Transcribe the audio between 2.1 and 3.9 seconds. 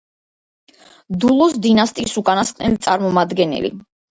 უკანასკნელი წარმომადგენელი.